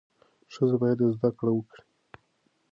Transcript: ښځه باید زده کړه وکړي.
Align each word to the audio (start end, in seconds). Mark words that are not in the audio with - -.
ښځه 0.53 0.75
باید 0.81 0.99
زده 1.15 1.29
کړه 1.37 1.51
وکړي. 1.53 1.83